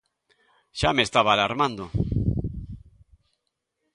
Xa 0.79 0.89
me 0.95 1.03
estaba 1.07 1.29
alarmando. 1.33 1.85